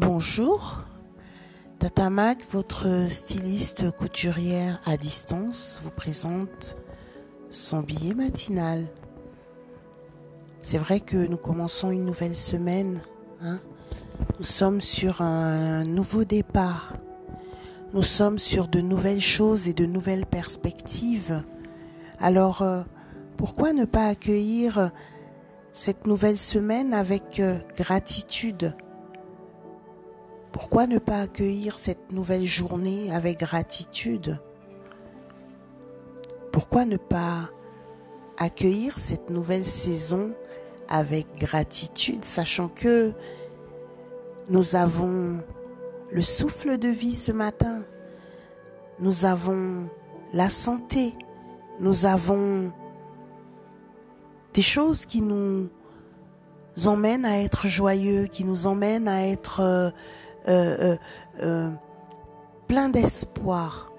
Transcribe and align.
Bonjour, 0.00 0.84
Tata 1.80 2.08
Mac, 2.08 2.38
votre 2.52 3.08
styliste 3.10 3.90
couturière 3.90 4.80
à 4.86 4.96
distance, 4.96 5.80
vous 5.82 5.90
présente 5.90 6.76
son 7.50 7.80
billet 7.80 8.14
matinal. 8.14 8.86
C'est 10.62 10.78
vrai 10.78 11.00
que 11.00 11.16
nous 11.16 11.36
commençons 11.36 11.90
une 11.90 12.04
nouvelle 12.04 12.36
semaine. 12.36 13.00
Hein. 13.42 13.58
Nous 14.38 14.44
sommes 14.44 14.80
sur 14.80 15.20
un 15.20 15.82
nouveau 15.82 16.22
départ. 16.22 16.94
Nous 17.92 18.04
sommes 18.04 18.38
sur 18.38 18.68
de 18.68 18.80
nouvelles 18.80 19.20
choses 19.20 19.66
et 19.66 19.74
de 19.74 19.84
nouvelles 19.84 20.26
perspectives. 20.26 21.42
Alors, 22.20 22.62
euh, 22.62 22.84
pourquoi 23.36 23.72
ne 23.72 23.84
pas 23.84 24.06
accueillir 24.06 24.92
cette 25.72 26.06
nouvelle 26.06 26.38
semaine 26.38 26.94
avec 26.94 27.40
euh, 27.40 27.58
gratitude? 27.76 28.76
Pourquoi 30.52 30.86
ne 30.86 30.98
pas 30.98 31.20
accueillir 31.20 31.78
cette 31.78 32.12
nouvelle 32.12 32.46
journée 32.46 33.12
avec 33.12 33.40
gratitude? 33.40 34.38
Pourquoi 36.52 36.84
ne 36.84 36.96
pas 36.96 37.50
accueillir 38.38 38.98
cette 38.98 39.30
nouvelle 39.30 39.64
saison 39.64 40.32
avec 40.88 41.26
gratitude, 41.36 42.24
sachant 42.24 42.68
que 42.68 43.12
nous 44.48 44.74
avons 44.74 45.42
le 46.10 46.22
souffle 46.22 46.78
de 46.78 46.88
vie 46.88 47.14
ce 47.14 47.32
matin, 47.32 47.84
nous 49.00 49.24
avons 49.26 49.88
la 50.32 50.48
santé, 50.48 51.12
nous 51.80 52.06
avons 52.06 52.72
des 54.54 54.62
choses 54.62 55.04
qui 55.04 55.20
nous 55.20 55.68
emmènent 56.86 57.26
à 57.26 57.42
être 57.42 57.66
joyeux, 57.66 58.26
qui 58.26 58.44
nous 58.44 58.66
emmènent 58.66 59.08
à 59.08 59.26
être 59.26 59.92
euh, 60.46 60.50
euh, 60.50 60.78
euh, 60.90 60.96
euh, 61.42 61.70
plein 62.66 62.88
d'espoir. 62.88 63.92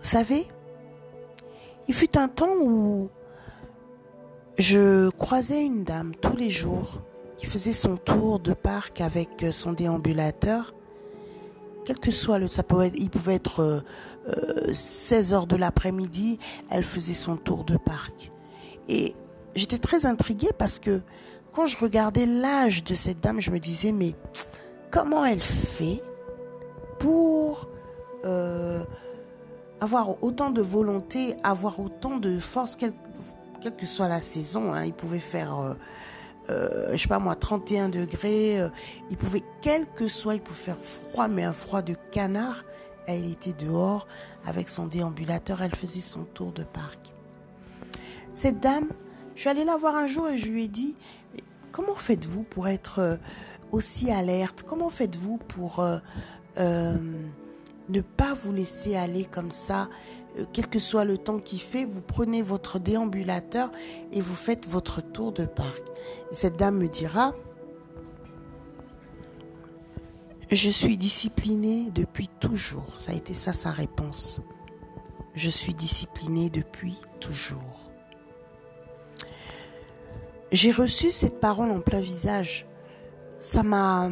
Vous 0.00 0.08
savez, 0.08 0.46
il 1.88 1.94
fut 1.94 2.16
un 2.16 2.28
temps 2.28 2.54
où 2.60 3.08
je 4.58 5.10
croisais 5.10 5.64
une 5.64 5.84
dame 5.84 6.14
tous 6.14 6.36
les 6.36 6.50
jours 6.50 7.00
qui 7.36 7.46
faisait 7.46 7.72
son 7.72 7.96
tour 7.96 8.38
de 8.38 8.52
parc 8.52 9.00
avec 9.00 9.44
son 9.52 9.72
déambulateur. 9.72 10.74
Quel 11.84 11.98
que 11.98 12.10
soit 12.10 12.38
le, 12.38 12.48
ça 12.48 12.62
pouvait, 12.62 12.90
il 12.94 13.10
pouvait 13.10 13.34
être 13.34 13.84
16 14.72 15.34
heures 15.34 15.46
de 15.46 15.56
l'après-midi, 15.56 16.38
elle 16.70 16.82
faisait 16.84 17.14
son 17.14 17.36
tour 17.36 17.64
de 17.64 17.76
parc. 17.76 18.32
Et 18.88 19.14
j'étais 19.54 19.78
très 19.78 20.06
intriguée 20.06 20.50
parce 20.56 20.78
que 20.78 21.00
quand 21.56 21.66
je 21.66 21.78
regardais 21.78 22.26
l'âge 22.26 22.84
de 22.84 22.94
cette 22.94 23.20
dame, 23.20 23.40
je 23.40 23.50
me 23.50 23.58
disais, 23.58 23.90
mais 23.90 24.14
comment 24.90 25.24
elle 25.24 25.40
fait 25.40 26.02
pour 26.98 27.66
euh, 28.26 28.84
avoir 29.80 30.22
autant 30.22 30.50
de 30.50 30.60
volonté, 30.60 31.34
avoir 31.42 31.80
autant 31.80 32.18
de 32.18 32.38
force, 32.38 32.76
quelle, 32.76 32.92
que 33.78 33.86
soit 33.86 34.06
la 34.06 34.20
saison. 34.20 34.74
Hein, 34.74 34.84
il 34.84 34.92
pouvait 34.92 35.18
faire, 35.18 35.58
euh, 35.58 35.74
euh, 36.50 36.90
je 36.92 36.98
sais 36.98 37.08
pas 37.08 37.18
moi, 37.18 37.34
31 37.34 37.88
degrés. 37.88 38.58
il 39.08 39.16
pouvait, 39.16 39.42
quel 39.62 39.86
que 39.86 40.08
soit, 40.08 40.34
il 40.34 40.42
pouvait 40.42 40.60
faire 40.60 40.78
froid, 40.78 41.26
mais 41.26 41.44
un 41.44 41.54
froid 41.54 41.80
de 41.80 41.94
canard. 42.12 42.66
Elle 43.06 43.30
était 43.30 43.54
dehors 43.54 44.06
avec 44.44 44.68
son 44.68 44.88
déambulateur. 44.88 45.62
Elle 45.62 45.74
faisait 45.74 46.02
son 46.02 46.24
tour 46.24 46.52
de 46.52 46.64
parc. 46.64 46.98
Cette 48.34 48.60
dame, 48.60 48.88
je 49.36 49.42
suis 49.42 49.48
allée 49.48 49.64
la 49.64 49.76
voir 49.76 49.94
un 49.94 50.08
jour 50.08 50.28
et 50.28 50.38
je 50.38 50.48
lui 50.48 50.64
ai 50.64 50.68
dit, 50.68 50.96
Comment 51.76 51.94
faites-vous 51.94 52.42
pour 52.42 52.68
être 52.68 53.00
euh, 53.00 53.16
aussi 53.70 54.10
alerte? 54.10 54.64
Comment 54.66 54.88
faites-vous 54.88 55.36
pour 55.36 55.80
euh, 55.80 55.98
euh, 56.56 56.96
ne 57.90 58.00
pas 58.00 58.32
vous 58.32 58.50
laisser 58.50 58.96
aller 58.96 59.26
comme 59.26 59.50
ça? 59.50 59.90
Quel 60.54 60.68
que 60.68 60.78
soit 60.78 61.04
le 61.04 61.18
temps 61.18 61.38
qu'il 61.38 61.60
fait, 61.60 61.84
vous 61.84 62.00
prenez 62.00 62.40
votre 62.40 62.78
déambulateur 62.78 63.70
et 64.10 64.22
vous 64.22 64.34
faites 64.34 64.66
votre 64.66 65.02
tour 65.02 65.32
de 65.32 65.44
parc. 65.44 65.82
cette 66.32 66.56
dame 66.56 66.78
me 66.78 66.88
dira, 66.88 67.34
je 70.50 70.70
suis 70.70 70.96
disciplinée 70.96 71.90
depuis 71.90 72.28
toujours. 72.40 72.98
Ça 72.98 73.12
a 73.12 73.14
été 73.14 73.34
ça 73.34 73.52
sa 73.52 73.70
réponse. 73.70 74.40
Je 75.34 75.50
suis 75.50 75.74
disciplinée 75.74 76.48
depuis 76.48 76.96
toujours. 77.20 77.85
J'ai 80.52 80.70
reçu 80.70 81.10
cette 81.10 81.40
parole 81.40 81.70
en 81.70 81.80
plein 81.80 82.00
visage. 82.00 82.66
Ça 83.36 83.62
m'a 83.62 84.08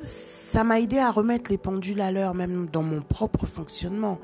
ça 0.00 0.62
m'a 0.62 0.80
aidé 0.80 0.98
à 0.98 1.10
remettre 1.10 1.50
les 1.50 1.58
pendules 1.58 2.00
à 2.00 2.12
l'heure, 2.12 2.34
même 2.34 2.68
dans 2.72 2.84
mon 2.84 3.02
propre 3.02 3.46
fonctionnement. 3.46 4.20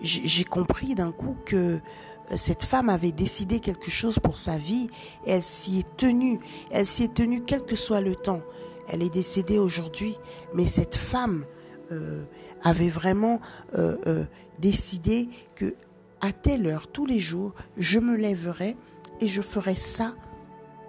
J'ai 0.00 0.44
compris 0.44 0.94
d'un 0.94 1.10
coup 1.10 1.36
que 1.44 1.56
euh, 1.56 2.36
cette 2.36 2.62
femme 2.62 2.88
avait 2.88 3.10
décidé 3.10 3.58
quelque 3.58 3.90
chose 3.90 4.20
pour 4.20 4.38
sa 4.38 4.58
vie 4.58 4.86
et 5.26 5.32
elle 5.32 5.42
s'y 5.42 5.80
est 5.80 5.96
tenue. 5.96 6.38
Elle 6.70 6.86
s'y 6.86 7.04
est 7.04 7.14
tenue 7.14 7.42
quel 7.42 7.64
que 7.64 7.74
soit 7.74 8.00
le 8.00 8.14
temps. 8.14 8.42
Elle 8.88 9.02
est 9.02 9.12
décédée 9.12 9.58
aujourd'hui, 9.58 10.16
mais 10.54 10.66
cette 10.66 10.94
femme 10.94 11.44
euh, 11.90 12.22
avait 12.62 12.88
vraiment 12.88 13.40
euh, 13.76 14.24
décidé 14.60 15.28
que 15.56 15.74
à 16.20 16.32
telle 16.32 16.66
heure, 16.66 16.86
tous 16.86 17.06
les 17.06 17.18
jours, 17.18 17.54
je 17.76 17.98
me 17.98 18.16
lèverai 18.16 18.76
et 19.20 19.26
je 19.26 19.42
ferai 19.42 19.74
ça 19.74 20.14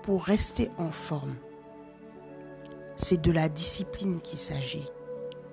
pour 0.09 0.23
rester 0.23 0.71
en 0.79 0.89
forme. 0.89 1.35
C'est 2.95 3.21
de 3.21 3.31
la 3.31 3.47
discipline 3.47 4.21
qu'il 4.21 4.39
s'agit. 4.39 4.89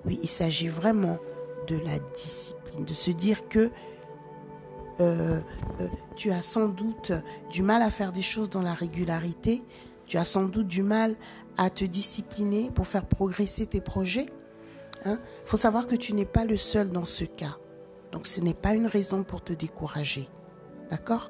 Oui, 0.03 0.19
il 0.23 0.27
s'agit 0.27 0.67
vraiment 0.67 1.19
de 1.67 1.77
la 1.77 1.99
discipline, 2.15 2.83
de 2.83 2.95
se 2.95 3.11
dire 3.11 3.47
que 3.49 3.69
euh, 4.99 5.41
euh, 5.79 5.87
tu 6.15 6.31
as 6.31 6.41
sans 6.41 6.69
doute 6.69 7.11
du 7.51 7.61
mal 7.61 7.83
à 7.83 7.91
faire 7.91 8.11
des 8.11 8.23
choses 8.23 8.49
dans 8.49 8.63
la 8.63 8.73
régularité, 8.73 9.61
tu 10.07 10.17
as 10.17 10.25
sans 10.25 10.45
doute 10.45 10.65
du 10.65 10.81
mal 10.81 11.15
à 11.59 11.69
te 11.69 11.85
discipliner 11.85 12.71
pour 12.71 12.87
faire 12.87 13.05
progresser 13.05 13.67
tes 13.67 13.79
projets. 13.79 14.25
Il 15.05 15.11
hein. 15.11 15.19
faut 15.45 15.57
savoir 15.57 15.85
que 15.85 15.95
tu 15.95 16.15
n'es 16.15 16.25
pas 16.25 16.45
le 16.45 16.57
seul 16.57 16.89
dans 16.89 17.05
ce 17.05 17.25
cas. 17.25 17.59
Donc 18.11 18.25
ce 18.25 18.41
n'est 18.41 18.55
pas 18.55 18.73
une 18.73 18.87
raison 18.87 19.23
pour 19.23 19.43
te 19.43 19.53
décourager. 19.53 20.27
D'accord? 20.89 21.29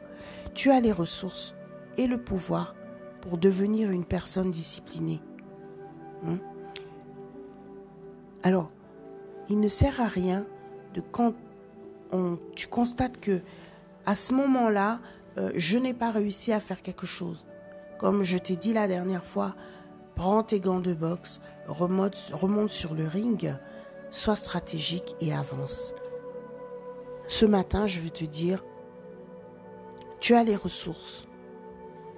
Tu 0.53 0.71
as 0.71 0.79
les 0.79 0.93
ressources 0.93 1.55
et 1.97 2.07
le 2.07 2.23
pouvoir 2.23 2.73
pour 3.21 3.37
devenir 3.37 3.91
une 3.91 4.05
personne 4.05 4.51
disciplinée. 4.51 5.21
Hein? 6.25 6.37
Alors, 8.43 8.71
il 9.49 9.59
ne 9.59 9.67
sert 9.67 9.99
à 10.01 10.07
rien 10.07 10.45
de 10.93 11.01
quand 11.01 11.33
on, 12.11 12.37
tu 12.55 12.67
constates 12.67 13.19
que 13.19 13.41
à 14.05 14.15
ce 14.15 14.33
moment-là, 14.33 14.99
euh, 15.37 15.51
je 15.55 15.77
n'ai 15.77 15.93
pas 15.93 16.11
réussi 16.11 16.53
à 16.53 16.59
faire 16.59 16.81
quelque 16.81 17.05
chose. 17.05 17.45
Comme 17.99 18.23
je 18.23 18.37
t'ai 18.37 18.55
dit 18.55 18.73
la 18.73 18.87
dernière 18.87 19.25
fois, 19.25 19.55
prends 20.15 20.43
tes 20.43 20.59
gants 20.59 20.79
de 20.79 20.93
boxe, 20.93 21.41
remonte, 21.67 22.31
remonte 22.33 22.69
sur 22.69 22.93
le 22.93 23.05
ring, 23.05 23.53
sois 24.09 24.35
stratégique 24.35 25.15
et 25.19 25.33
avance. 25.33 25.93
Ce 27.27 27.45
matin, 27.45 27.87
je 27.87 27.99
vais 27.99 28.09
te 28.09 28.23
dire, 28.23 28.63
tu 30.19 30.33
as 30.33 30.43
les 30.43 30.55
ressources, 30.55 31.26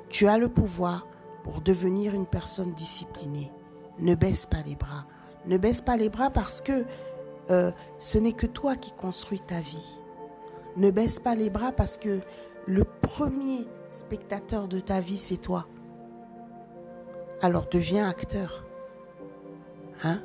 tu 0.09 0.27
as 0.27 0.37
le 0.37 0.49
pouvoir 0.49 1.07
pour 1.43 1.61
devenir 1.61 2.13
une 2.13 2.25
personne 2.25 2.73
disciplinée. 2.73 3.51
Ne 3.99 4.15
baisse 4.15 4.45
pas 4.45 4.61
les 4.65 4.75
bras. 4.75 5.05
Ne 5.45 5.57
baisse 5.57 5.81
pas 5.81 5.97
les 5.97 6.09
bras 6.09 6.29
parce 6.29 6.61
que 6.61 6.85
euh, 7.49 7.71
ce 7.97 8.17
n'est 8.17 8.33
que 8.33 8.45
toi 8.45 8.75
qui 8.75 8.91
construis 8.91 9.39
ta 9.39 9.59
vie. 9.59 9.99
Ne 10.77 10.91
baisse 10.91 11.19
pas 11.19 11.35
les 11.35 11.49
bras 11.49 11.71
parce 11.71 11.97
que 11.97 12.19
le 12.67 12.83
premier 12.83 13.67
spectateur 13.91 14.67
de 14.67 14.79
ta 14.79 15.01
vie, 15.01 15.17
c'est 15.17 15.37
toi. 15.37 15.67
Alors 17.41 17.67
deviens 17.69 18.07
acteur. 18.07 18.65
Hein? 20.03 20.21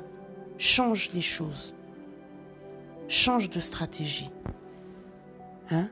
Change 0.57 1.11
les 1.13 1.21
choses. 1.21 1.73
Change 3.07 3.49
de 3.49 3.59
stratégie. 3.59 4.31
Hein? 5.71 5.89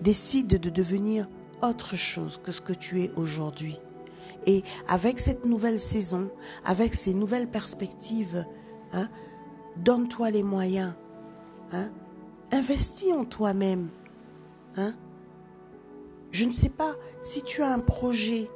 Décide 0.00 0.60
de 0.60 0.70
devenir 0.70 1.28
autre 1.62 1.96
chose 1.96 2.40
que 2.42 2.52
ce 2.52 2.60
que 2.60 2.72
tu 2.72 3.02
es 3.02 3.12
aujourd'hui. 3.16 3.78
Et 4.46 4.62
avec 4.88 5.18
cette 5.20 5.44
nouvelle 5.44 5.80
saison, 5.80 6.30
avec 6.64 6.94
ces 6.94 7.14
nouvelles 7.14 7.48
perspectives, 7.48 8.44
hein, 8.92 9.08
donne-toi 9.76 10.30
les 10.30 10.42
moyens. 10.42 10.94
Hein, 11.72 11.90
investis 12.52 13.12
en 13.12 13.24
toi-même. 13.24 13.88
Hein. 14.76 14.94
Je 16.30 16.44
ne 16.44 16.52
sais 16.52 16.68
pas 16.68 16.94
si 17.22 17.42
tu 17.42 17.62
as 17.62 17.72
un 17.72 17.80
projet. 17.80 18.48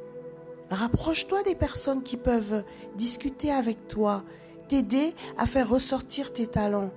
Rapproche-toi 0.71 1.43
des 1.43 1.57
personnes 1.57 2.03
qui 2.05 2.17
peuvent 2.17 2.63
discuter 2.97 3.51
avec 3.51 3.89
toi, 3.89 4.23
t'aider 4.69 5.15
à 5.37 5.47
faire 5.47 5.69
ressortir 5.69 6.33
tes 6.33 6.47
talents. 6.47 6.91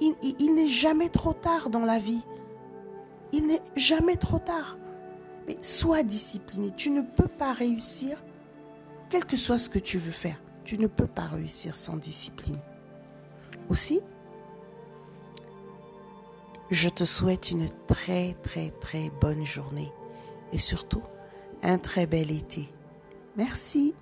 il 0.00 0.54
n'est 0.54 0.68
jamais 0.68 1.08
trop 1.08 1.32
tard 1.32 1.70
dans 1.70 1.84
la 1.84 1.98
vie. 1.98 2.24
Il 3.32 3.46
n'est 3.46 3.62
jamais 3.74 4.16
trop 4.16 4.38
tard. 4.38 4.76
Mais 5.46 5.56
sois 5.60 6.02
discipliné. 6.02 6.70
Tu 6.76 6.90
ne 6.90 7.02
peux 7.02 7.28
pas 7.28 7.52
réussir 7.52 8.22
quel 9.08 9.24
que 9.24 9.36
soit 9.36 9.58
ce 9.58 9.68
que 9.68 9.78
tu 9.78 9.98
veux 9.98 10.12
faire, 10.12 10.40
tu 10.64 10.78
ne 10.78 10.86
peux 10.86 11.06
pas 11.06 11.26
réussir 11.26 11.74
sans 11.74 11.96
discipline. 11.96 12.58
Aussi, 13.68 14.00
je 16.70 16.88
te 16.88 17.04
souhaite 17.04 17.50
une 17.50 17.68
très 17.86 18.32
très 18.42 18.70
très 18.70 19.10
bonne 19.20 19.44
journée 19.44 19.92
et 20.52 20.58
surtout 20.58 21.02
un 21.62 21.76
très 21.76 22.06
bel 22.06 22.30
été. 22.30 22.72
Merci. 23.36 23.94